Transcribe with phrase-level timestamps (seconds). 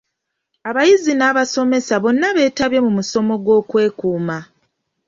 [0.69, 4.37] Abayizi n'abasomesa bonna betabye mu musomo gw'okwekuuma.